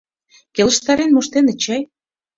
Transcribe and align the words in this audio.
Келыштарен 0.55 1.09
моштеныт 1.13 1.57
чай... 1.63 1.81